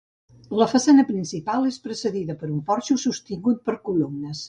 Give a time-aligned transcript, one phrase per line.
[0.61, 4.37] La façana principal és precedida per un porxo, sostingut per columnes.